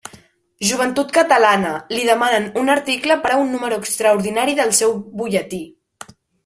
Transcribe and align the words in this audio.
Joventut 0.69 1.13
Catalana, 1.17 1.73
li 1.97 2.01
demanen 2.09 2.49
un 2.63 2.73
article 2.79 3.21
per 3.27 3.35
a 3.35 3.39
un 3.45 3.55
número 3.57 3.81
extraordinari 3.85 4.61
del 4.63 4.77
seu 4.83 5.01
butlletí. 5.21 5.67